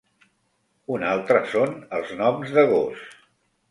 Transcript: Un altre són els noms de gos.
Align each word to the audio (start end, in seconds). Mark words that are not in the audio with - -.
Un 0.95 1.05
altre 1.11 1.43
són 1.53 1.79
els 2.01 2.19
noms 2.25 2.59
de 2.59 2.69
gos. 2.77 3.09